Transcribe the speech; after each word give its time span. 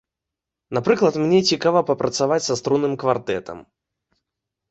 Напрыклад, 0.77 1.19
мне 1.25 1.39
цікава 1.49 1.79
папрацаваць 1.91 2.41
са 2.47 2.57
струнным 2.61 2.93
квартэтам. 3.03 3.57